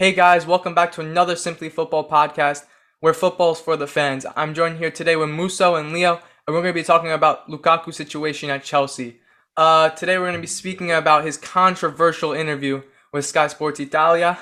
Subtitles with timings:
[0.00, 2.64] Hey guys, welcome back to another Simply Football podcast
[3.00, 4.24] where football's for the fans.
[4.34, 6.14] I'm joined here today with Muso and Leo,
[6.46, 9.20] and we're going to be talking about Lukaku's situation at Chelsea.
[9.58, 12.80] Uh, today we're going to be speaking about his controversial interview
[13.12, 14.38] with Sky Sports Italia,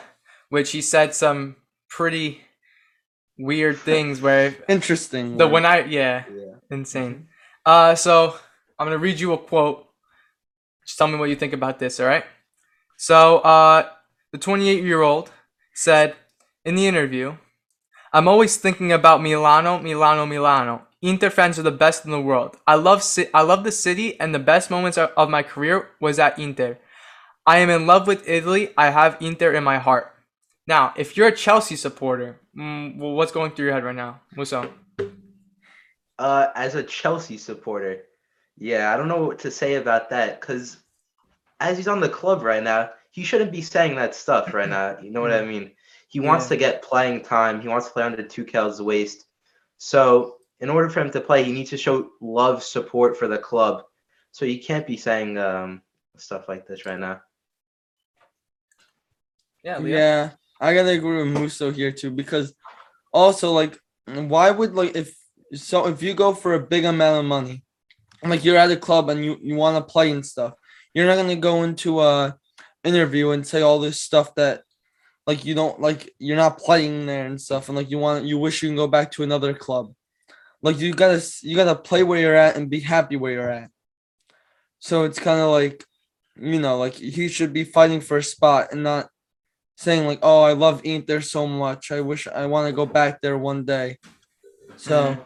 [0.49, 1.57] which he said some
[1.91, 2.41] pretty
[3.37, 5.39] weird things where Interesting.
[5.39, 5.55] the word.
[5.55, 6.55] when I yeah, Yeah.
[6.71, 7.27] insane.
[7.67, 8.37] Uh, so
[8.79, 9.89] I'm gonna read you a quote.
[10.87, 12.23] Just tell me what you think about this, all right?
[12.97, 13.89] So, uh,
[14.31, 15.33] the 28 year old
[15.79, 16.17] said
[16.65, 17.37] in the interview,
[18.13, 20.87] "I'm always thinking about Milano, Milano, Milano.
[21.01, 22.57] Inter fans are the best in the world.
[22.67, 23.01] I love
[23.33, 26.79] I love the city, and the best moments of my career was at Inter.
[27.47, 28.75] I am in love with Italy.
[28.77, 30.13] I have Inter in my heart."
[30.67, 34.21] Now, if you're a Chelsea supporter, mm, what's going through your head right now?
[34.35, 34.71] What's up?
[36.19, 38.03] Uh, as a Chelsea supporter,
[38.59, 40.77] yeah, I don't know what to say about that because
[41.61, 44.97] as he's on the club right now, he shouldn't be saying that stuff right now.
[45.03, 45.73] You know what I mean?
[46.09, 46.51] He wants Yeah.
[46.51, 47.61] to get playing time.
[47.61, 49.27] He wants to play under Tuchel's waist.
[49.79, 53.39] So, in order for him to play, he needs to show love, support for the
[53.39, 53.83] club.
[54.31, 55.83] So you can't be saying um,
[56.17, 57.21] stuff like this right now.
[59.65, 59.99] Yeah, Leo.
[59.99, 62.55] Yeah, I gotta agree with Muso here too because
[63.13, 65.15] also like why would like if
[65.55, 67.65] so if you go for a big amount of money,
[68.23, 70.55] like you're at a club and you you want to play and stuff,
[70.95, 72.37] you're not gonna go into a
[72.89, 74.63] interview and say all this stuff that
[75.27, 78.39] like you don't like you're not playing there and stuff and like you want you
[78.39, 79.93] wish you can go back to another club.
[80.63, 83.71] Like you gotta you gotta play where you're at and be happy where you're at.
[84.81, 85.85] So it's kind of like
[86.37, 89.09] you know like he should be fighting for a spot and not
[89.77, 91.93] saying like, "Oh, I love Inter so much.
[91.93, 93.99] I wish I want to go back there one day."
[94.77, 95.17] So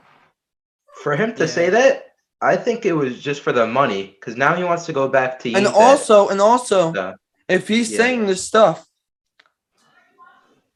[1.02, 1.50] For him to Yeah.
[1.50, 2.05] say that,
[2.40, 5.38] I think it was just for the money because now he wants to go back
[5.40, 6.92] to and also and also.
[7.48, 7.98] If he's Yeah.
[7.98, 8.86] saying this stuff,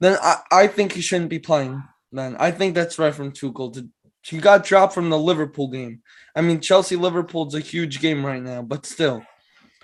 [0.00, 1.82] then I I think he shouldn't be playing.
[2.12, 3.72] Then I think that's right from Tuchel.
[3.74, 3.88] To,
[4.22, 6.02] he got dropped from the Liverpool game.
[6.34, 9.24] I mean, Chelsea Liverpool's a huge game right now, but still,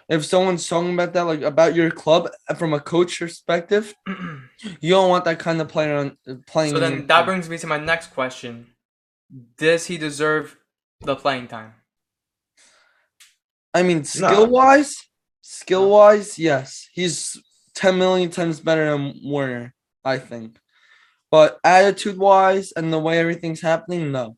[0.09, 3.95] if someone's talking about that, like about your club uh, from a coach perspective,
[4.81, 6.73] you don't want that kind of player on uh, playing.
[6.75, 7.27] so then that club.
[7.27, 8.67] brings me to my next question.
[9.57, 10.57] Does he deserve
[11.01, 11.75] the playing time?
[13.73, 14.95] I mean, skill wise,
[15.43, 17.39] skill wise, yes, he's
[17.75, 19.75] ten million times better than Werner.
[20.05, 20.59] I think,
[21.31, 24.37] but attitude wise and the way everything's happening, no.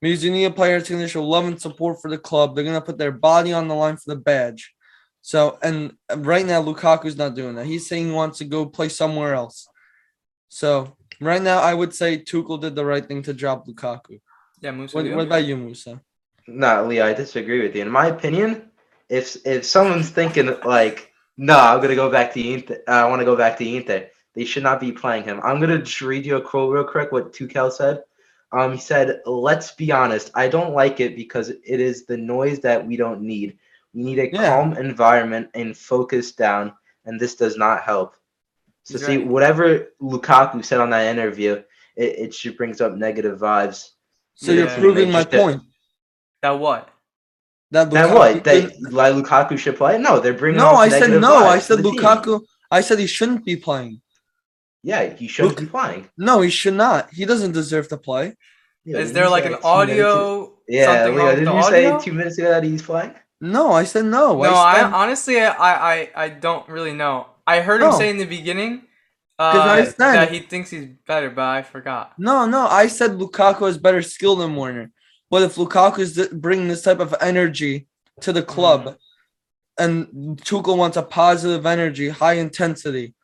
[0.00, 2.54] Because you need a player that's gonna show love and support for the club.
[2.54, 4.74] They're gonna put their body on the line for the badge.
[5.22, 7.66] So, and right now, Lukaku's not doing that.
[7.66, 9.68] He's saying he wants to go play somewhere else.
[10.48, 14.20] So, right now, I would say Tuchel did the right thing to drop Lukaku.
[14.60, 14.96] Yeah, Musa.
[14.96, 16.00] What, what about you, Musa?
[16.48, 17.82] No, Lee, I disagree with you.
[17.82, 18.71] In my opinion,
[19.12, 23.26] if if someone's thinking like, no, I'm gonna go back to Inter, I want to
[23.26, 25.38] go back to Inter, they should not be playing him.
[25.44, 27.12] I'm gonna just read you a quote real quick.
[27.12, 28.02] What Tuchel said.
[28.52, 30.30] Um, he said, "Let's be honest.
[30.34, 33.58] I don't like it because it is the noise that we don't need.
[33.94, 34.48] We need a Yeah.
[34.48, 36.72] calm environment and focus down,
[37.04, 38.14] and this does not help."
[38.84, 39.26] So He's see, right.
[39.26, 41.62] whatever Lukaku said on that interview,
[41.96, 43.90] it, it just brings up negative vibes.
[44.34, 44.60] So Yeah.
[44.60, 45.62] you're proving my point.
[46.42, 46.91] That what?
[47.72, 48.44] That That Lukaku what?
[48.44, 49.98] That didn't- like Lukaku should play?
[49.98, 50.58] No, they're bringing.
[50.58, 51.36] no, I said no.
[51.56, 51.94] I said the team.
[52.00, 52.40] Lukaku.
[52.70, 54.00] I said he shouldn't be playing.
[54.82, 56.08] Yeah, he shouldn't Luk- be playing.
[56.18, 57.08] No, he should not.
[57.12, 58.36] He doesn't deserve to play.
[58.84, 60.52] Yeah, Is there like an two minutes ago- audio?
[60.68, 62.00] Yeah, something Leo, didn't the you say audio?
[62.00, 63.14] two minutes ago that he's playing?
[63.40, 64.40] No, I said no.
[64.42, 67.26] No, I said, honestly, I, I, I don't really know.
[67.46, 68.82] I heard him say in the beginning
[69.38, 72.12] uh, I said- that he thinks he's better, but I forgot.
[72.18, 72.66] no, no.
[72.66, 74.90] I said Lukaku is better skill than Werner.
[75.32, 77.88] But if Lukaku is bringing this type of energy
[78.20, 78.82] to the club,
[79.80, 79.82] Mm-hmm.
[79.84, 83.14] and Tuchel wants a positive energy, high intensity,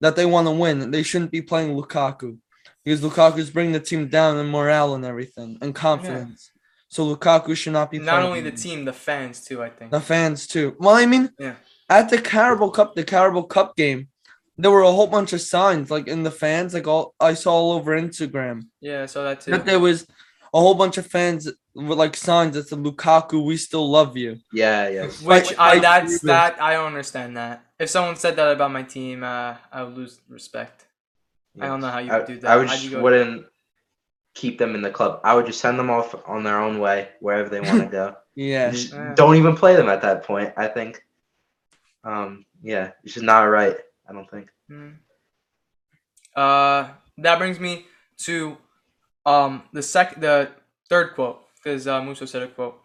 [0.00, 2.36] that they want to win, they shouldn't be playing Lukaku
[2.84, 6.50] because Lukaku is bringing the team down in morale and everything and confidence.
[6.88, 8.00] So Lukaku should not be.
[8.00, 9.62] Not only the team, the fans too.
[9.62, 9.92] I think.
[9.92, 10.74] the fans too.
[10.80, 11.54] Well, I mean, Yeah.
[11.88, 14.08] at the Carabao Cup, the Carabao Cup game,
[14.58, 17.52] there were a whole bunch of signs like in the fans, like all I saw
[17.52, 19.52] all over Instagram Yeah, so that too.
[19.52, 20.06] that there was
[20.54, 24.38] a whole bunch of fans with like signs that said "Lukaku, we still love you."
[24.52, 25.06] Yeah, yeah.
[25.22, 27.64] Which I I that's that I don't understand that.
[27.78, 30.86] If someone said that about my team, uh, I would lose respect.
[31.60, 32.50] I don't know how you I, would do that.
[32.50, 33.46] I would just go wouldn't
[34.34, 35.20] keep them in the club.
[35.24, 38.16] I would just send them off on their own way wherever they want to go.
[38.34, 39.12] Yeah, Just Yeah.
[39.14, 40.54] don't even play them at that point.
[40.56, 41.04] I think.
[42.02, 42.46] Um.
[42.62, 43.76] Yeah, it's just not right.
[44.08, 44.48] I don't think.
[44.70, 44.96] Mm.
[46.34, 46.88] Uh,
[47.18, 47.84] that brings me
[48.24, 48.56] to
[49.24, 50.50] um the sec the
[50.88, 52.80] third quote because uh, Musso said a quote.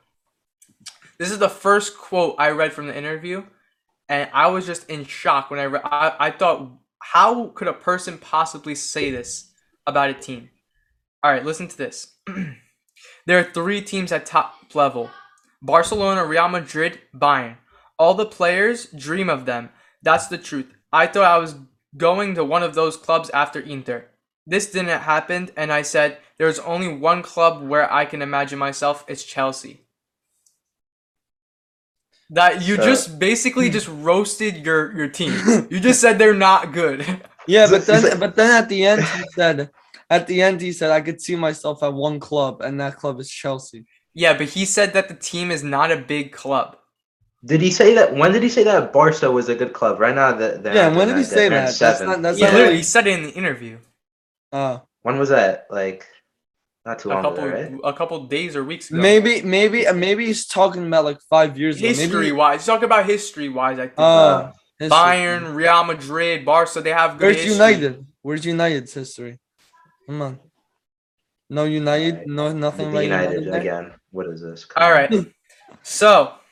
[1.18, 3.44] This is the first quote I read from the interview,
[4.08, 5.82] and I was just in shock when I read.
[5.84, 9.52] I, I thought how could a person possibly say this
[9.86, 10.50] about a team?
[11.24, 12.16] All right, listen to this.
[13.26, 15.10] there are three teams at top level:
[15.62, 17.58] Barcelona, Real Madrid, Bayern.
[17.98, 19.70] All the players dream of them.
[20.04, 20.68] That's the truth.
[20.94, 21.56] I thought I was
[21.98, 24.06] going to one of those clubs after Inter.
[24.50, 29.04] This didn't happen, and I said there's only one club where I can imagine myself.
[29.10, 29.82] It's Chelsea.
[32.30, 35.34] That you So- just basically just roasted your your team.
[35.70, 37.06] You just said they're not good.
[37.50, 39.70] Yeah, but then but then at the end he said
[40.10, 43.22] at the end he said I could see myself at one club and that club
[43.22, 43.86] is Chelsea.
[44.14, 46.76] yeah, but he said that the team is not a big club.
[47.46, 48.14] Did he say that?
[48.14, 49.98] When did he say that Barca was a good club?
[49.98, 51.30] Right now, the, they're Yeah, when did he that.
[51.30, 51.80] say They're that?
[51.80, 53.78] That's not- that's He not literally he said it in the interview
[54.52, 55.68] Uh When was that?
[55.70, 56.08] Like,
[56.86, 57.72] not too a long couple ago, right?
[57.84, 59.02] a couple days or weeks ago.
[59.02, 61.88] maybe maybe uh, maybe he's talking about like five years ago.
[61.88, 63.78] history Maybe wise, talk about history wise.
[63.80, 64.98] I think uh, history.
[64.98, 67.54] Bayern, Real Madrid, Barca, they have good Where's history.
[67.54, 68.06] United?
[68.22, 69.40] Where's United's history?
[70.08, 70.40] Come on.
[71.50, 72.28] No United, Alright.
[72.28, 73.62] no nothing The about United United.
[73.62, 73.94] again.
[74.12, 74.66] What is this?
[74.66, 74.98] Come All on.
[74.98, 75.12] right,
[75.84, 76.34] so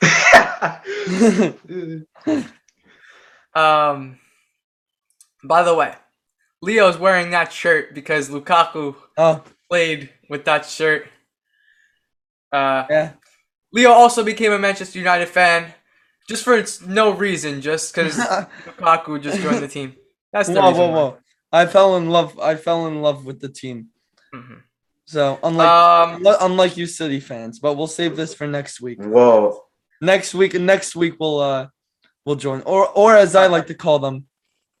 [3.54, 4.18] um,
[5.44, 5.94] by the way,
[6.66, 11.06] Leo's wearing that shirt because Lukaku oh played with that shirt.
[12.52, 13.12] Uh, yeah.
[13.72, 15.72] Leo also became a Manchester United fan,
[16.28, 18.16] just for no reason, just because
[18.66, 19.94] Lukaku just joined the team.
[20.32, 20.82] That's the whoa, reason.
[20.82, 21.18] whoa, whoa!
[21.52, 22.38] I fell in love.
[22.40, 23.88] I fell in love with the team.
[24.32, 24.40] why.
[24.40, 24.62] Mhm.
[25.08, 28.98] So unlike Um, unlike you City fans, but we'll save this for next week.
[29.00, 29.62] Whoa.
[30.00, 31.68] Next week, next week we'll uh
[32.24, 34.26] we'll join, or or as I like to call them,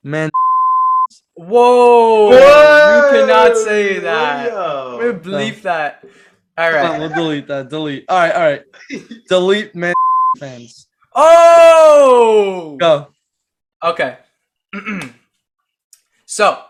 [0.02, 0.30] man.
[1.36, 2.30] Whoa!
[2.32, 4.52] You cannot say that.
[4.52, 4.98] Leo.
[5.12, 6.04] We believe that.
[6.58, 6.94] All right.
[6.94, 7.68] On, we'll delete that.
[7.68, 8.04] Delete.
[8.08, 8.62] All right, all right.
[9.28, 9.94] delete man
[10.38, 10.86] fans.
[11.14, 12.76] Oh.
[12.78, 13.08] Go.
[13.84, 14.18] Okay.
[16.26, 16.62] so,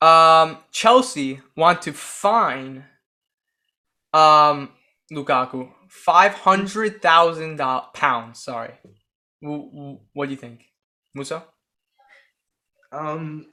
[0.00, 2.84] um, Chelsea want to fine
[4.14, 4.70] um
[5.12, 7.58] Lukaku five hundred thousand
[7.94, 8.42] pounds.
[8.42, 8.74] Sorry.
[9.42, 10.64] W- w- what do you think,
[11.14, 11.44] Musa?
[12.92, 13.46] Um,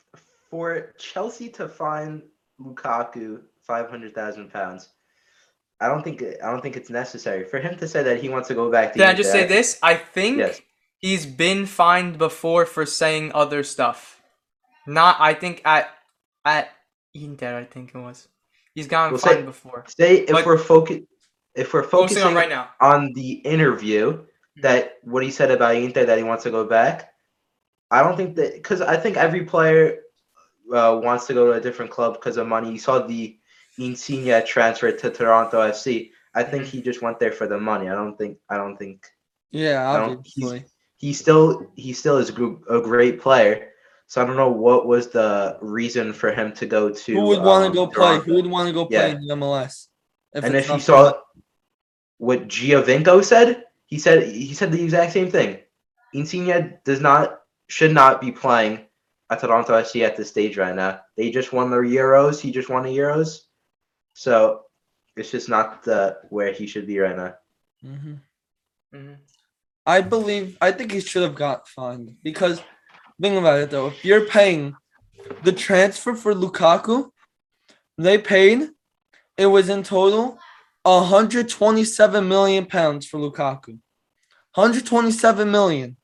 [0.49, 2.21] for Chelsea to find
[2.59, 4.89] Lukaku five hundred thousand pounds,
[5.79, 8.47] I don't think I don't think it's necessary for him to say that he wants
[8.49, 8.99] to go back to.
[8.99, 9.79] Can I just say this?
[9.81, 10.61] I think Yes.
[10.97, 14.21] he's been fined before for saying other stuff.
[14.87, 15.89] Not, I think at
[16.45, 16.69] at
[17.13, 18.27] Inter, I think it was.
[18.75, 19.85] He's gotten We'll say- before.
[19.87, 21.01] Say if we're focused,
[21.55, 22.69] if we're Focusing focusing on right now.
[22.81, 24.25] on the interview
[24.61, 27.08] that what he said about Inter that he wants to go back.
[27.91, 29.99] I don't think that because I think every player
[30.73, 32.71] uh, wants to go to a different club because of money.
[32.71, 33.37] You saw the
[33.77, 36.11] Insigne transfer to Toronto FC.
[36.35, 37.89] I think he just went there for the money.
[37.89, 38.37] I don't think.
[38.49, 39.05] I don't think
[39.51, 40.65] Yeah, obviously.
[40.97, 43.69] he still he still is a great player.
[44.07, 47.13] So I don't know what was the reason for him to go to.
[47.13, 48.17] Who would want to um, go play?
[48.19, 49.15] Who would want to go play Yeah.
[49.15, 49.87] in the MLS?
[50.33, 51.13] and if you saw
[52.17, 55.59] what Giovinco said, he said he said the exact same thing.
[56.13, 57.38] Insigne does not
[57.69, 58.85] should not be playing
[59.29, 61.01] at Toronto FC at this stage right now.
[61.15, 62.41] They just won the Euros.
[62.41, 63.41] He just won the Euros,
[64.13, 64.65] so
[65.15, 67.35] it's just not the where he should be right now.
[67.83, 68.19] Mhm.
[68.93, 69.17] Mhm.
[69.85, 72.61] I believe I think he should have got fined because
[73.21, 73.87] think about it though.
[73.87, 74.75] If you're paying
[75.43, 77.11] the transfer for Lukaku,
[77.97, 78.69] they paid
[79.37, 80.39] it was in total
[80.83, 83.79] 127 million pounds for Lukaku.
[84.55, 85.97] 127 million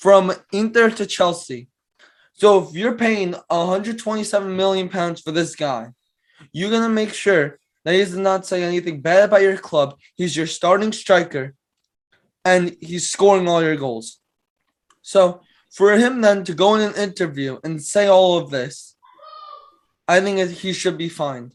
[0.00, 1.68] from Inter to Chelsea.
[2.32, 5.88] So if you're paying 127 million pounds for this guy,
[6.52, 9.96] you're gonna make sure that he does not say anything bad about your club.
[10.16, 11.54] He's your starting striker
[12.46, 14.20] and he's scoring all your goals.
[15.02, 18.96] So for him then to go in an interview and say all of this,
[20.08, 21.54] I think that he should be fined.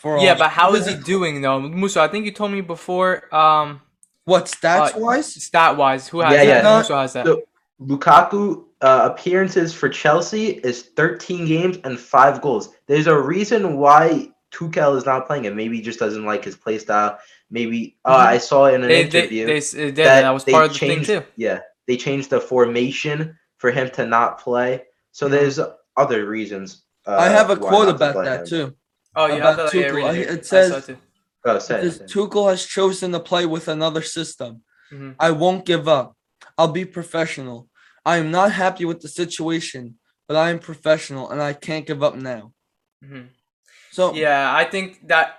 [0.00, 2.00] For all Yeah, but how is he doing though, Musa?
[2.00, 3.32] I think you told me before.
[3.34, 3.82] Um,
[4.24, 5.28] What stats uh, wise?
[5.44, 6.64] stat wise, who has Yeah, that?
[6.64, 6.76] yeah.
[6.78, 7.26] Musa has that.
[7.26, 7.42] So-
[7.86, 12.70] Lukaku uh, appearances for Chelsea is 13 games and five goals.
[12.86, 15.56] There's a reason why Tuchel is not playing him.
[15.56, 17.18] Maybe he just doesn't like his play style.
[17.50, 18.26] Maybe uh, Mhm.
[18.26, 19.46] I saw in an they, they, interview.
[19.46, 21.26] they, s- it did, that, was they part of the changed, thing too.
[21.36, 24.84] Yeah, they changed the formation for him to not play.
[25.12, 25.30] So Mhm.
[25.30, 25.60] there's
[25.96, 26.84] other reasons.
[27.06, 28.46] Uh, I have a quote about that him.
[28.46, 28.74] too.
[29.14, 29.74] Oh, you about have that?
[29.74, 30.28] Yeah, Tuchel, I- it.
[30.30, 30.96] it I saw says- too.
[31.44, 32.10] Oh, say it, Because say it.
[32.10, 34.62] Tuchel has chosen to play with another system.
[34.92, 35.14] Mhm.
[35.18, 36.16] I won't give up.
[36.56, 37.68] I'll be professional.
[38.04, 42.02] I am not happy with the situation, but I am professional and I can't give
[42.02, 42.52] up now.
[43.04, 43.28] Mhm.
[43.90, 45.38] So Yeah, I think that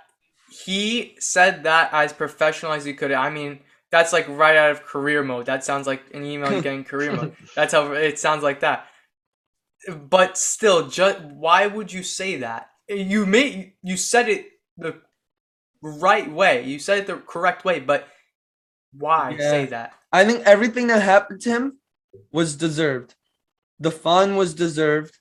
[0.49, 3.11] he said that as professional as he could.
[3.11, 3.59] I mean,
[3.91, 5.45] that's like right out of career mode.
[5.47, 7.35] That sounds like an email you get in career mode.
[7.55, 8.87] That's how it sounds like that.
[10.09, 12.69] but still, just why would you say that?
[12.87, 15.01] You made you said it the
[15.81, 16.63] right way.
[16.63, 18.07] You said it the correct way, but
[18.93, 19.49] why Yeah.
[19.51, 19.93] say that?
[20.11, 21.79] I think everything that happened to him
[22.31, 23.15] was deserved.
[23.79, 25.17] The fine was deserved.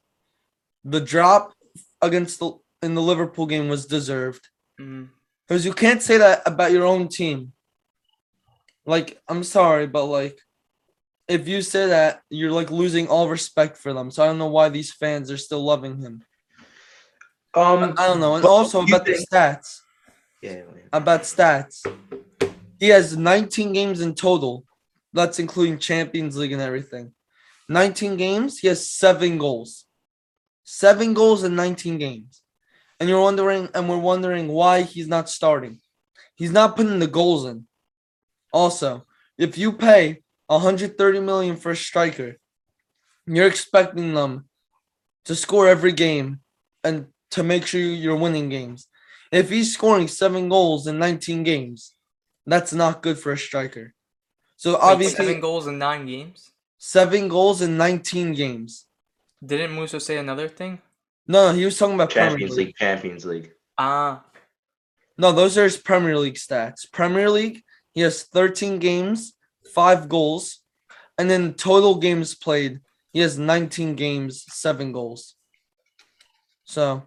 [0.85, 1.55] The drop
[2.01, 4.49] against the in the Liverpool game was deserved.
[4.81, 5.11] Mhm.
[5.47, 7.53] Because you can't say that about your own team.
[8.85, 10.39] Like, I'm sorry, but like
[11.29, 14.11] if you say that, you're like losing all respect for them.
[14.11, 16.25] So I don't know why these fans are still loving him.
[17.55, 18.35] Um, I don't know.
[18.37, 19.81] And also about the think- stats.
[20.43, 20.63] yeah, yeah.
[20.93, 21.83] About stats.
[22.81, 24.65] He has 19 games in total.
[25.13, 27.13] That's including Champions League and everything.
[27.69, 29.85] 19 games, he has seven goals.
[30.65, 32.43] Seven goals in 19 games.
[32.99, 35.81] And you're wondering, and we're wondering why he's not starting.
[36.37, 37.67] He's not putting the goals in.
[38.53, 39.07] Also,
[39.39, 42.37] if you pay 130 million for a striker,
[43.27, 44.47] you're expecting them
[45.25, 46.41] to score every game
[46.85, 48.89] and to make sure you're winning games.
[49.31, 51.95] If he's scoring seven goals in 19 games,
[52.47, 53.95] that's not good for a striker.
[54.63, 56.53] So Wait, obviously, seven goals in nine games.
[56.79, 58.87] seven goals in 19 games.
[59.45, 60.81] Didn't Musso say another thing?
[61.27, 62.67] No, he was talking about Premier Champions League.
[62.67, 63.51] League, Champions League.
[63.77, 64.23] Ah,
[65.19, 66.89] No, those are his Premier League stats.
[66.93, 69.35] Premier League, he has 13 games,
[69.75, 70.61] five goals,
[71.19, 75.35] and then total games played, he has 19 games, seven goals.
[76.63, 77.03] So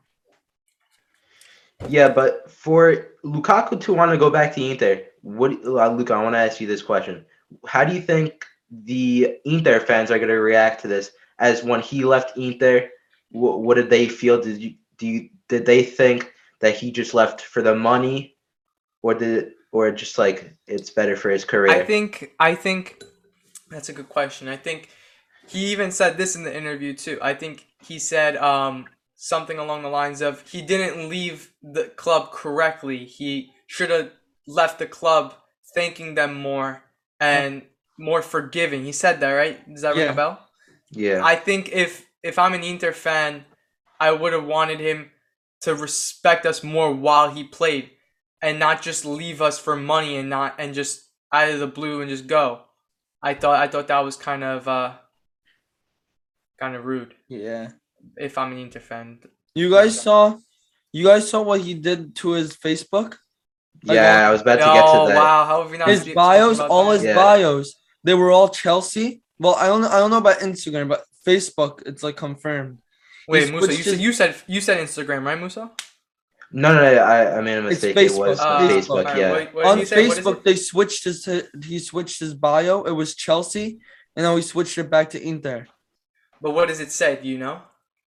[1.87, 6.15] Yeah, but for Lukaku to want to go back to Inter, what uh, Luca?
[6.15, 7.25] I want to ask you this question:
[7.67, 11.11] How do you think the Inter fans are going to react to this?
[11.39, 12.89] As when he left Inter,
[13.29, 14.41] what, what did they feel?
[14.41, 18.37] Did you do you did they think that he just left for the money,
[19.01, 21.71] or did or just like it's better for his career?
[21.71, 23.03] I think I think
[23.69, 24.47] that's a good question.
[24.47, 24.89] I think
[25.47, 27.19] he even said this in the interview too.
[27.21, 28.85] I think he said um,
[29.15, 33.05] something along the lines of he didn't leave the club correctly.
[33.05, 34.11] He should have
[34.47, 35.35] left the club
[35.73, 36.83] thanking them more
[37.19, 37.63] and
[37.97, 38.83] more forgiving.
[38.83, 39.57] He said that, right?
[39.71, 40.11] Does that ring Yeah.
[40.11, 40.49] a bell?
[40.91, 41.21] yeah.
[41.23, 43.45] I think if if I'm an Inter fan,
[43.99, 45.11] I would have wanted him
[45.61, 47.91] to respect us more while he played,
[48.41, 52.01] and not just leave us for money and not and just out of the blue
[52.01, 52.61] and just go.
[53.21, 54.93] I thought I thought that was kind of uh
[56.59, 57.13] kind of rude.
[57.27, 57.69] yeah.
[58.17, 59.19] If I'm an Inter fan,
[59.55, 60.37] You guys saw
[60.91, 63.17] you guys saw what he did to his Facebook?
[63.83, 65.17] Yeah, I was about to get oh to that.
[65.17, 67.15] Oh wow, how have we not his bios, all his Yeah.
[67.15, 69.21] bios, they were all Chelsea.
[69.39, 72.79] Well, I don't know I don't know about Instagram, but Facebook, it's like confirmed.
[73.27, 75.71] Wait, he Musa, you switched said you said you said Instagram, right, Musa?
[76.51, 77.97] No, no, no, I, I made a It's mistake.
[77.97, 78.45] It was Facebook.
[78.45, 78.97] Uh, Facebook.
[78.99, 79.31] alright, yeah.
[79.31, 80.07] what- what On you say?
[80.07, 81.25] What is Facebook, they switched his
[81.65, 82.83] he switched his bio.
[82.83, 83.79] It was Chelsea,
[84.15, 85.67] and now he switched it back to Inter.
[86.41, 87.19] But what does it say?
[87.21, 87.61] Do you know?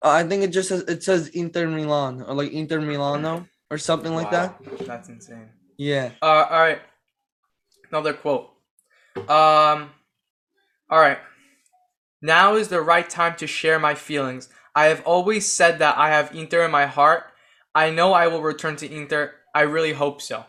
[0.04, 3.78] Uh, I think it just says it says Inter Milan or like Inter Milano or
[3.78, 4.56] something like that.
[4.82, 5.50] That's insane.
[5.78, 6.12] Yeah.
[6.22, 6.82] Uh, all right.
[7.90, 8.50] Another quote.
[9.16, 9.92] Um,
[10.90, 11.20] all right.
[12.22, 14.50] Now is the right time to share my feelings.
[14.76, 17.26] I have always said that I have Inter in my heart.
[17.74, 19.34] I know I will return to Inter.
[19.54, 20.46] I really hope so.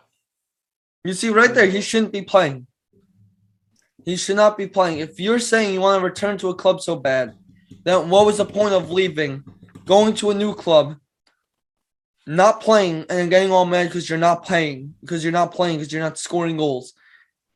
[1.05, 2.67] You see right there, he shouldn't be playing.
[4.05, 4.99] He should not be playing.
[4.99, 7.35] If you're saying you want to return to a club so bad,
[7.85, 9.45] then what was the point of leaving,
[9.85, 10.97] going to a new club,
[12.29, 15.79] not playing, and then getting all mad because you're not playing, because you're not playing,
[15.79, 16.93] because you're not scoring goals,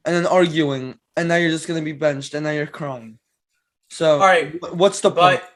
[0.07, 3.19] and then arguing, and now you're just gonna be benched, and now you're crying.
[3.91, 5.41] So, All right, what's the point?
[5.41, 5.53] But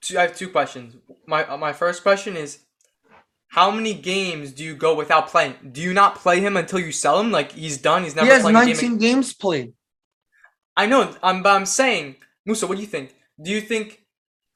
[0.00, 0.96] two, I have two questions.
[1.24, 2.58] My uh, my first question is,
[3.46, 5.54] how many games do you go without playing?
[5.70, 7.30] Do you not play him until you sell him?
[7.30, 8.02] Like he's done.
[8.02, 8.74] He's never He has playing a game.
[8.74, 9.72] 19 games played.
[10.76, 11.14] I know.
[11.22, 13.14] I'm, but I'm saying, Musa, what do you think?
[13.40, 14.04] Do you think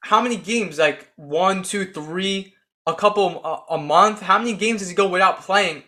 [0.01, 0.77] how many games?
[0.77, 2.55] Like one, two, three,
[2.87, 4.21] a couple a, a month?
[4.21, 5.83] How many games does he go without playing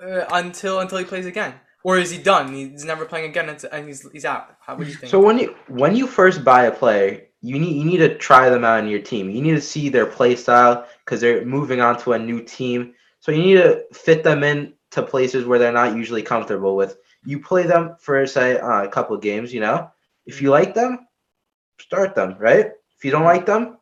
[0.00, 2.52] uh, until until he plays again, or is he done?
[2.52, 4.56] He's never playing again, and he's he's out.
[4.60, 5.10] How would you think?
[5.10, 8.50] So when you when you first buy a player, you need you need to try
[8.50, 9.30] them out in your team.
[9.30, 12.94] You need to see their play style because they're moving on to a new team.
[13.20, 16.98] So you need to fit them in to places where they're not usually comfortable with.
[17.24, 19.52] You play them for say uh, a couple of games.
[19.54, 19.90] You know,
[20.26, 21.06] if you like them,
[21.80, 22.36] start them.
[22.38, 22.72] Right.
[22.98, 23.78] If you don't like them,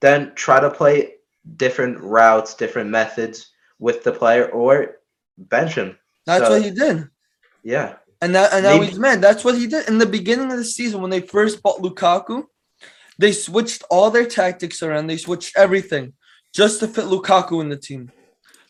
[0.00, 1.14] then try to play
[1.56, 4.96] different routes, different methods with the player, or
[5.38, 5.98] bench him.
[6.26, 7.08] That's So- what he did.
[7.64, 7.96] Yeah.
[8.20, 9.20] And that and now Maybe- he's mad.
[9.20, 12.44] That's what he did in the beginning of the season when they first bought Lukaku.
[13.18, 15.06] They switched all their tactics around.
[15.08, 16.14] They switched everything
[16.54, 18.10] just to fit Lukaku in the team.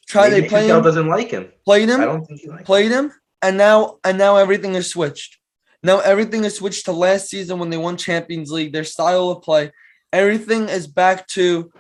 [0.09, 1.53] Try Maybe they Tuchel him, doesn't like him.
[1.65, 2.01] played him.
[2.01, 2.61] I him, don't think he likes.
[2.61, 2.67] him.
[2.67, 3.13] played him,
[3.43, 5.39] and now and now everything is switched.
[5.83, 8.73] Now everything is switched to last season when they won Champions League.
[8.73, 9.73] Their style of play,
[10.13, 11.71] everything is back to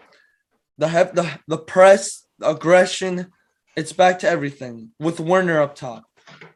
[0.82, 3.30] the hep- the the press, aggression.
[3.76, 6.02] It's back to everything with Werner up top.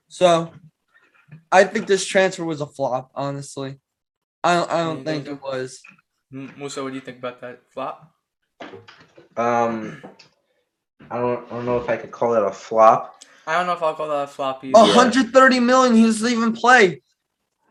[0.09, 0.53] So,
[1.53, 3.13] I think this transfer was a flop.
[3.15, 3.79] Honestly,
[4.43, 5.81] I don't, I don't think think it was.
[6.33, 8.11] Musa, what do you think about that flop?
[9.37, 10.03] Um,
[11.09, 13.23] I don't, I don't know if I could call it a flop.
[13.47, 14.77] I don't know if I'll call that a flop either.
[14.77, 15.95] A 130 million.
[15.95, 17.01] He doesn't even play.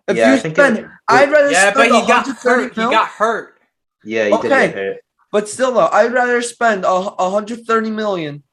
[0.08, 2.74] If Yeah, I think spend, it- I'd rather Yeah, spend but he got 130 hurt.
[2.76, 3.60] He mil- got hurt.
[4.06, 4.50] Yeah, he did Okay.
[4.68, 4.98] get hurt.
[5.36, 8.44] But still, though, I'd rather spend a, a hundred thirty million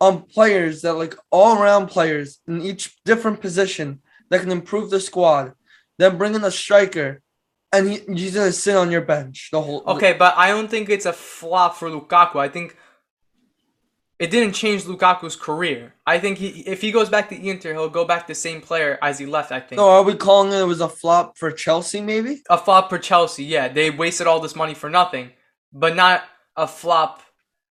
[0.00, 4.98] on players that like all around players in each different position that can improve the
[4.98, 5.52] squad
[5.98, 7.22] than bringing a striker
[7.72, 9.84] and he, he's gonna sit on your bench the whole.
[9.86, 12.40] Okay, but I don't think it's a flop for Lukaku.
[12.40, 12.76] I think
[14.18, 15.94] it didn't change Lukaku's career.
[16.04, 18.98] I think he, if he goes back to Inter, he'll go back the same player
[19.00, 19.52] as he left.
[19.52, 22.00] I think So are we calling it, it was a flop for Chelsea?
[22.00, 22.42] Maybe.
[22.50, 23.44] a flop for Chelsea.
[23.44, 25.30] Yeah, they wasted all this money for nothing,
[25.72, 26.24] but not
[26.56, 27.20] a flop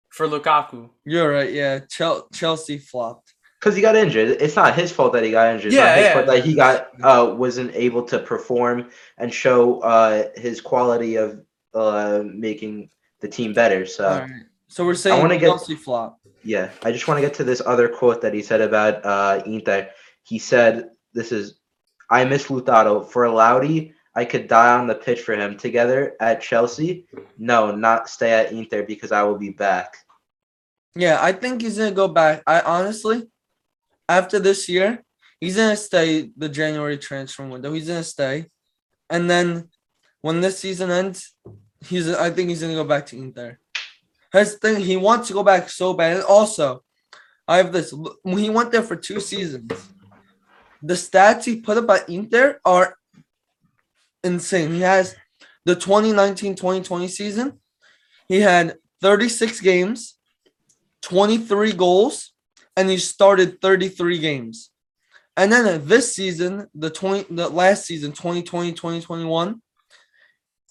[0.09, 0.91] for Lukaku.
[1.05, 1.53] You're right.
[1.53, 3.35] Yeah, Chel- Chelsea flopped.
[3.61, 4.39] Because he got injured.
[4.41, 5.67] It's not his fault that he got injured.
[5.67, 6.13] It's Yeah, not his yeah.
[6.15, 11.41] fault that he got uh wasn't able to perform and show uh his quality of
[11.75, 13.85] uh making the team better.
[13.85, 14.31] So All right.
[14.69, 16.19] So we're saying wanna get- Chelsea flop.
[16.43, 19.43] yeah, I just want to get to this other quote that he said about uh
[19.45, 19.91] Inter.
[20.23, 21.59] He said, "This is,
[22.09, 23.93] I miss Lautaro for Laudy.
[24.15, 25.57] I could die on the pitch for him.
[25.57, 27.07] Together at Chelsea,
[27.39, 29.97] no, not stay at Inter because I will be back."
[30.95, 32.43] Yeah, I think he's gonna go back.
[32.47, 33.29] I honestly,
[34.09, 35.05] after this year,
[35.41, 37.73] he's gonna stay the January transfer window.
[37.73, 38.47] He's gonna stay,
[39.09, 39.69] and then
[40.21, 41.35] when this season ends,
[41.81, 42.09] he's.
[42.09, 43.59] I think he's gonna go back to Inter.
[44.33, 46.17] His thing, he wants to go back so bad.
[46.17, 46.85] And also,
[47.47, 47.95] I have this.
[48.25, 49.73] He went there for two seasons,
[50.83, 52.97] the stats he put up at Inter are
[54.23, 54.73] insane.
[54.73, 55.17] He has
[55.65, 57.61] the 2019-2020 season.
[58.29, 60.17] He had 36 games.
[61.03, 62.33] 23 goals
[62.77, 64.71] and he started 33 games.
[65.37, 69.63] And then this season, the 20 the last season 2020 2021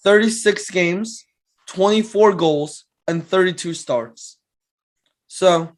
[0.02, 1.24] 36 games,
[1.66, 4.38] 24 goals and 32 starts.
[5.26, 5.72] So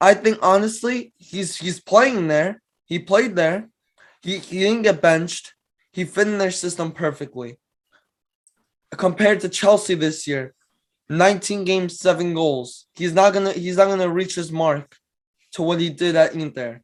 [0.00, 2.62] I think honestly, he's he's playing there.
[2.84, 3.68] He played there.
[4.22, 5.54] He he didn't get benched.
[5.92, 7.58] He fit in their system perfectly.
[8.96, 10.54] Compared to Chelsea this year,
[11.08, 12.86] 19 games, seven goals.
[12.94, 14.96] He's not gonna he's not gonna reach his mark
[15.52, 16.80] to what he did at Inter.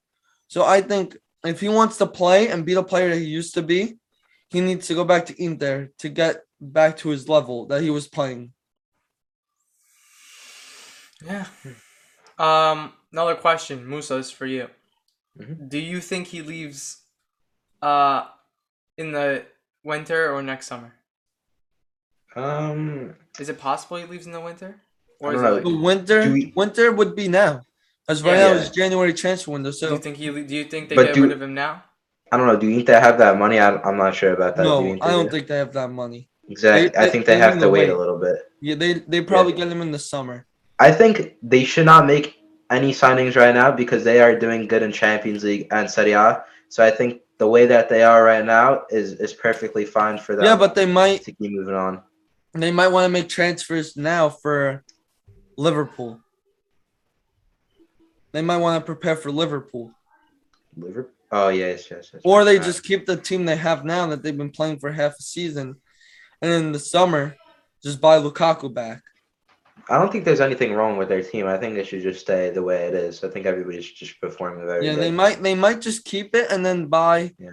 [0.48, 3.54] So I think if he wants to play and be the player that he used
[3.54, 3.98] to be,
[4.50, 7.90] he needs to go back to Inter to get back to his level that he
[7.90, 8.52] was playing.
[11.24, 11.46] Yeah.
[12.38, 12.92] Um.
[13.10, 14.68] Another question, Musa, is for you.
[15.38, 15.68] Mhm.
[15.68, 16.98] Do you think he leaves,
[17.80, 18.26] uh,
[18.98, 19.44] in the
[19.84, 20.92] winter or next summer?
[22.36, 24.80] Um, Is it possible he leaves in the winter?
[25.22, 25.56] I Or is know.
[25.56, 27.62] it The winter we- winter would be now.
[28.08, 28.52] As right Yeah.
[28.52, 29.70] now it's January transfer window.
[29.70, 30.30] So do So you think he?
[30.30, 31.84] le- Do you think they But get do- rid of him now?
[32.30, 32.56] I don't know.
[32.56, 33.58] Do Inter have that money?
[33.58, 34.62] I, I'm not sure about that.
[34.62, 35.30] Do no, Inter I don't do?
[35.30, 36.28] think they have that money.
[36.48, 36.88] exactly.
[36.88, 38.36] they- I think they they have to to wait a little bit.
[38.60, 40.46] Yeah, they they probably get him in the summer.
[40.78, 42.36] I think they should not make
[42.70, 46.44] any signings right now because they are doing good in Champions League and Serie A.
[46.68, 50.36] So I think the way that they are right now is is perfectly fine for
[50.36, 50.44] them.
[50.44, 52.02] Yeah, but they might to keep moving on.
[52.52, 54.84] they might want to make transfers now for
[55.56, 56.20] Liverpool.
[58.32, 59.92] They might want to prepare for Liverpool.
[60.76, 61.12] Liverpool.
[61.30, 62.22] Oh yes, yes, yes.
[62.24, 65.12] Or they just keep the team they have now that they've been playing for half
[65.18, 65.76] a season.
[66.40, 67.36] And in the summer,
[67.82, 69.02] just buy Lukaku back.
[69.90, 71.46] I don't think there's anything wrong with their team.
[71.46, 73.24] I think they should just stay the way it is.
[73.24, 76.64] I think everybody's just performing very Yeah, they might they might just keep it and
[76.64, 77.50] then buy Yeah.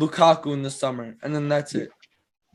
[0.00, 1.16] Lukaku in the summer.
[1.22, 1.90] And then that's it.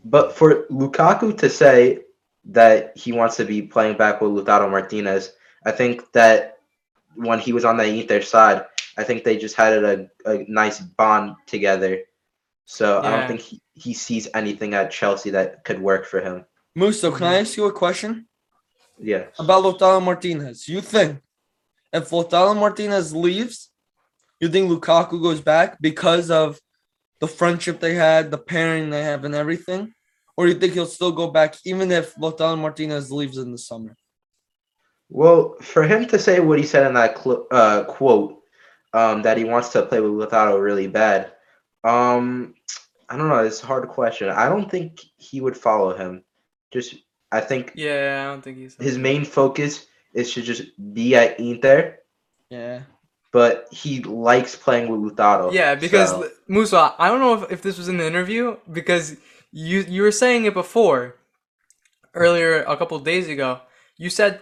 [0.06, 2.02] But for Lukaku to say
[2.46, 5.34] that he wants to be playing back with Lautaro Martinez,
[5.66, 6.60] I think that
[7.16, 8.66] when he was on the Inter side,
[8.98, 12.00] I think they just had a, a nice bond together.
[12.66, 16.46] So I don't think he, he sees anything at Chelsea that could work for him.
[16.76, 18.28] Musso, can I ask you a question
[19.00, 19.26] Yeah.
[19.40, 20.68] about Lautaro Martinez?
[20.68, 21.20] You think
[21.92, 23.70] if Lautaro Martinez leaves,
[24.40, 26.60] you think Lukaku goes back because of
[27.20, 29.94] the friendship they had, the pairing they have, and everything?
[30.36, 33.96] Or you think he'll still go back even if Lautaro Martinez leaves in the summer?
[35.10, 38.42] Well, for him to say what he said in that cl- uh, quote,
[38.94, 41.32] um, that he wants to play with Lautaro really bad,
[41.84, 42.56] um,
[43.10, 43.44] I don't know.
[43.44, 44.30] It's a hard question.
[44.30, 46.24] I don't think he would follow him.
[46.72, 46.96] Just,
[47.34, 48.76] I think Yeah, I don't think he's.
[48.80, 51.98] his main focus is to just be at Inter,
[52.50, 52.82] Yeah.
[53.32, 55.52] but he likes playing with Lautaro.
[55.52, 59.18] Yeah, because so- Musa, I don't know if, if this was in the interview because
[59.52, 61.16] you you were saying it before
[62.14, 63.62] earlier a couple of days ago.
[63.98, 64.42] You said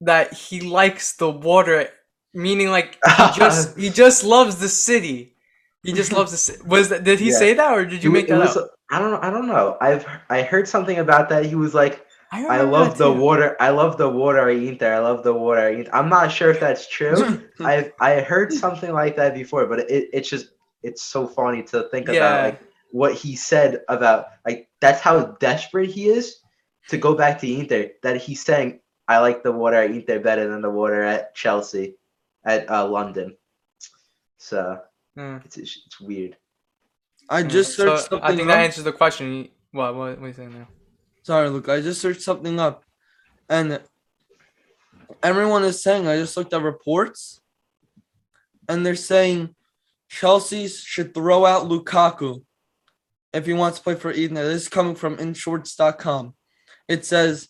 [0.00, 1.88] that he likes the water,
[2.32, 5.33] meaning like he just he just loves the city.
[5.84, 7.38] He just loves to say, Was that, did he Yeah.
[7.38, 8.70] say that or did you make that was, up?
[8.90, 9.22] I don't.
[9.22, 9.76] I don't know.
[9.80, 11.44] I've I heard something about that.
[11.46, 13.20] He was like, I remember love the too.
[13.20, 13.56] water.
[13.60, 14.94] I love the water I eat there.
[14.94, 15.88] I love the water I eat.
[15.92, 17.38] I'm not sure if that's true.
[17.60, 20.50] I've I heard something like that before, but it, it's just
[20.82, 22.16] it's so funny to think Yeah.
[22.16, 26.36] about like what he said about like that's how desperate he is
[26.88, 27.90] to go back to Inter.
[28.02, 31.34] That he's saying I like the water I eat there better than the water at
[31.34, 31.96] Chelsea,
[32.44, 33.36] at uh, London.
[34.38, 34.80] So
[35.16, 35.40] Yeah.
[35.44, 36.36] it's it's, it's weird.
[37.28, 37.48] I Yeah.
[37.48, 38.48] just So, searched something I think up.
[38.48, 39.48] that answers the question.
[39.72, 40.68] What what, what are you saying now?
[41.22, 42.84] Sorry, look, I just searched something up,
[43.48, 43.80] and
[45.22, 47.40] everyone is saying I just looked at reports,
[48.68, 49.54] and they're saying
[50.08, 52.42] Chelsea should throw out Lukaku
[53.32, 54.34] if he wants to play for Eden.
[54.34, 56.34] This is coming from Inshorts.com.
[56.88, 57.48] It says,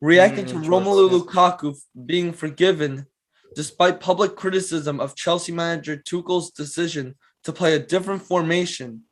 [0.00, 1.18] reacting Mm, to Romelu yeah.
[1.18, 3.06] Lukaku being forgiven
[3.54, 9.02] despite public criticism of Chelsea manager Tuchel's decision to play a different formation.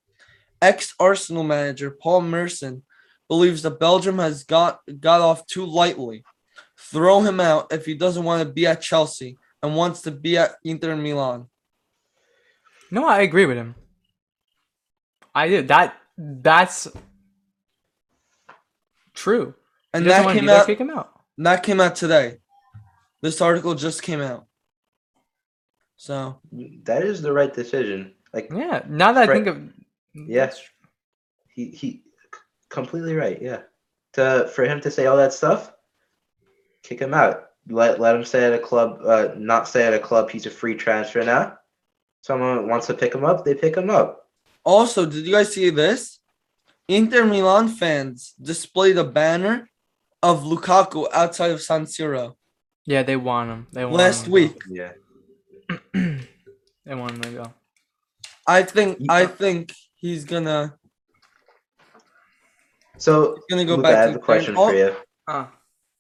[0.62, 2.82] Ex Arsenal manager Paul Merson
[3.28, 6.24] believes that Belgium has got got off too lightly.
[6.78, 10.36] Throw him out if he doesn't want to be at Chelsea and wants to be
[10.36, 11.46] at Inter Milan.
[12.90, 13.74] No, I agree with him.
[15.34, 15.62] I do.
[15.62, 16.88] That that's
[19.14, 19.54] true.
[19.92, 21.12] And that came out kick him out.
[21.38, 22.38] that came out today.
[23.22, 24.46] This article just came out.
[25.96, 26.40] So
[26.84, 28.14] That is the right decision.
[28.32, 28.82] Like Yeah.
[28.88, 29.72] Now that I think of
[30.14, 30.50] Yeah.
[31.54, 32.02] he he
[32.68, 33.62] completely right yeah
[34.12, 35.72] to for him to say all that stuff
[36.84, 39.98] kick him out let let him stay at a club uh not stay at a
[39.98, 41.58] club he's a free transfer now
[42.22, 44.20] someone wants to pick him up they pick him up
[44.64, 46.18] also, did you guys see this?
[46.86, 49.70] Inter Milan fans displayed a banner
[50.22, 52.34] of Lukaku outside of San Siro
[52.86, 53.66] Yeah, they want him.
[53.72, 54.56] They want last him week.
[54.68, 54.92] yeah
[55.94, 57.52] they want him to go.
[58.46, 60.74] I think I think he's gonna
[62.96, 64.24] so he's gonna go Luca, back i to have a Ukraine.
[64.24, 64.94] question for you
[65.28, 65.46] Uh,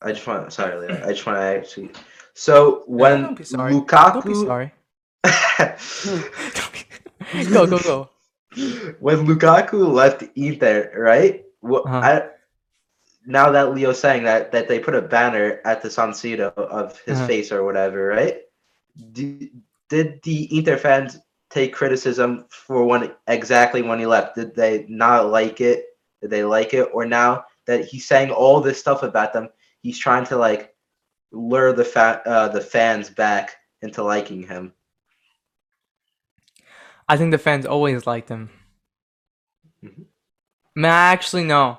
[0.02, 1.90] i just want sorry Leo, i just want to actually
[2.34, 3.72] so when don't be sorry.
[3.72, 4.72] lukaku don't be sorry.
[7.52, 8.08] Go go go.
[8.98, 11.44] when Lukaku left Inter, right?
[11.62, 12.00] Well, Uh-huh.
[12.02, 12.28] I,
[13.26, 16.98] now that Leo's saying that that they put a banner at the San Siro of
[17.00, 17.26] his Uh-huh.
[17.26, 18.42] face or whatever, right?
[19.12, 19.50] Did,
[19.88, 21.18] did the Inter fans
[21.50, 24.36] take criticism for when exactly when he left?
[24.36, 25.84] Did they not like it?
[26.20, 26.88] Did they like it?
[26.92, 29.48] Or now that he's saying all this stuff about them,
[29.82, 30.74] he's trying to like
[31.32, 34.72] lure the fa- uh, the fans back into liking him.
[37.08, 38.50] I think the fans always liked him.
[39.84, 40.06] Mhm.
[40.74, 41.78] Man, actually, no.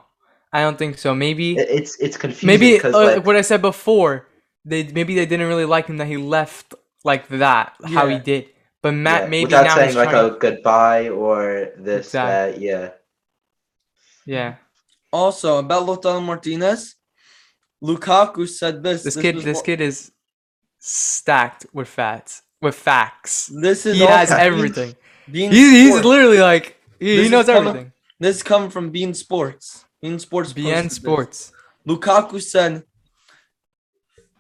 [0.54, 1.16] I don't think so.
[1.16, 4.28] Maybe, it's it's confusing maybe uh, like, what I said before.
[4.66, 8.48] They maybe they didn't really like him that he left like that, how he did.
[8.84, 10.32] But Matt, Yeah, maybe without now saying he's like trying.
[10.36, 12.90] a goodbye or this Exact- that yeah
[14.26, 14.56] Yeah,
[15.12, 16.96] Also about Lautaro Martinez,
[17.84, 19.04] Lukaku said this.
[19.04, 20.12] this kid, this what- kid is
[20.80, 23.48] stacked with facts, with facts.
[23.54, 24.96] This is He has from everything.
[25.32, 27.92] Bean, Bean He's, he's literally like he, he is knows coming- everything.
[28.20, 29.86] This come from beIN Sports.
[30.04, 30.54] beIN Sports.
[30.54, 30.96] BN posted this.
[30.96, 31.52] Sports.
[31.88, 32.84] Lukaku said,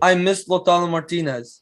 [0.02, 1.62] "I miss Lautaro Martinez.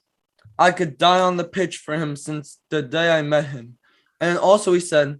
[0.57, 3.77] I could die on the pitch for him since the day I met him."
[4.19, 5.19] And also he said,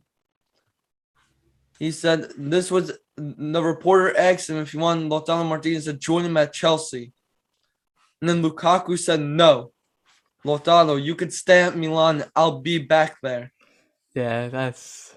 [1.80, 6.26] he said this was the reporter asked him if he wanted Lautaro Martinez to join
[6.26, 7.14] him at Chelsea,
[8.20, 9.72] and then Lukaku said, "No,
[10.46, 12.26] Lautaro, you could stay at Milan.
[12.36, 13.54] I'll be back there."
[14.14, 15.16] Yeah, that's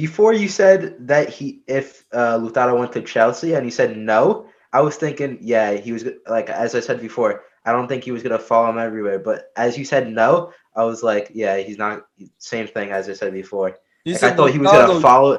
[0.00, 0.80] before you said
[1.12, 5.38] that he if uh Lautaro went to Chelsea and he said no I was thinking
[5.40, 6.04] yeah he was
[6.36, 7.32] like as I said before
[7.66, 10.84] I don't think he was gonna follow him everywhere but as you said no I
[10.90, 12.06] was like yeah he's not
[12.38, 13.70] same thing as I said before
[14.06, 15.32] Like, I said thought he was gonna follow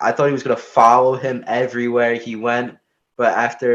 [0.00, 2.76] I thought he was gonna follow him everywhere he went
[3.16, 3.68] but after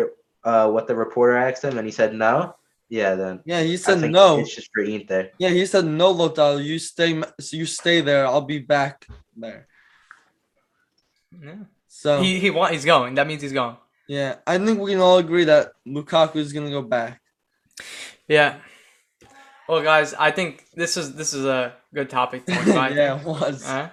[0.44, 2.56] uh what the reporter asked him and he said no
[2.89, 4.39] yeah then Yeah, he I said no.
[4.39, 6.62] it's just for Inter Yeah, he said no, Lautaro.
[6.62, 7.22] You stay.
[7.54, 8.26] You stay there.
[8.26, 9.70] I'll be back there.
[11.32, 11.56] Yeah.
[11.88, 13.15] So He he want he's going.
[13.15, 13.78] That means he's going.
[14.08, 17.22] yeah, I think we can all agree that Lukaku is gonna go back.
[18.28, 18.58] Yeah.
[19.68, 22.46] Well, guys, I think this is this is a good topic.
[22.46, 23.68] To talk about, I yeah, it was.
[23.68, 23.89] Uh,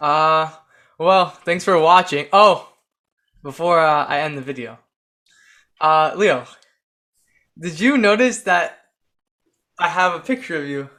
[0.00, 0.50] uh,
[0.98, 2.26] well, thanks for watching.
[2.32, 2.70] Oh,
[3.42, 4.78] before uh, I end the video,
[5.80, 6.46] uh, Leo,
[7.58, 8.78] did you notice that
[9.78, 10.97] I have a picture of you Right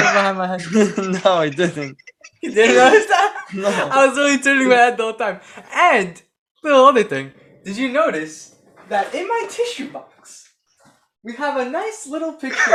[0.00, 1.24] behind my head.
[1.24, 1.96] no, I didn't.
[2.42, 3.46] You didn't notice that?
[3.54, 3.68] No.
[3.68, 5.40] I was really turning my head the whole time.
[5.72, 6.20] And
[6.62, 7.32] little other thing,
[7.64, 8.54] did you notice
[8.88, 10.50] that in my tissue box
[11.24, 12.74] we have a nice little picture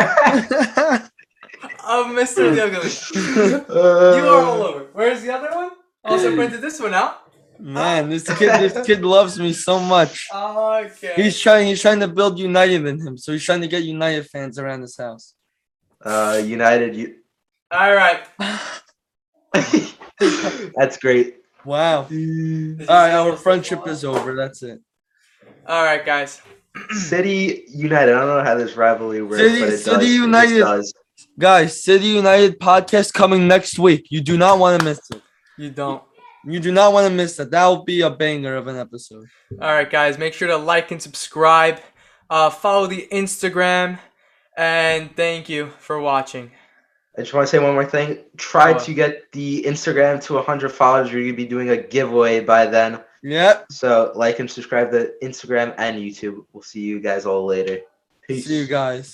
[1.86, 2.54] of Mr.
[2.54, 2.82] Diogo?
[3.70, 4.88] Uh, you are all over.
[4.94, 5.72] Where's the other one?
[6.04, 7.32] Also printed this one out.
[7.60, 10.28] Man, this kid, this kid loves me so much.
[10.34, 11.14] Okay.
[11.16, 14.26] He's trying, he's trying to build United in him, so he's trying to get United
[14.28, 15.36] fans around his house.
[16.04, 16.96] Uh, United.
[16.96, 17.16] You.
[17.72, 18.22] all right.
[20.76, 21.36] That's great.
[21.66, 22.02] Wow.
[22.02, 24.36] All right, our friendship is over.
[24.36, 24.80] That's it.
[25.68, 26.42] All right, guys.
[26.92, 28.14] City United.
[28.16, 30.06] I don't know how this rivalry works, City- but it City does.
[30.06, 30.60] It United.
[30.60, 30.94] does.
[31.40, 34.08] Guys, City United podcast coming next week.
[34.10, 35.22] You do not want to miss it.
[35.58, 36.02] You don't.
[36.46, 37.52] You do not want to miss that.
[37.52, 39.26] That will be a banger of an episode.
[39.62, 40.18] All right, guys.
[40.18, 41.80] Make sure to like and subscribe.
[42.30, 44.00] Uh, follow the Instagram,
[44.58, 46.52] and thank you for watching.
[47.18, 48.20] I just want to say one more thing.
[48.38, 48.84] Try What?
[48.84, 51.12] to get the Instagram to 100 followers.
[51.12, 53.02] We're gonna be doing a giveaway by then.
[53.24, 53.66] Yep.
[53.72, 56.46] So like and subscribe to Instagram and YouTube.
[56.54, 57.80] We'll see you guys all later.
[58.28, 58.46] Peace.
[58.46, 59.10] See you guys.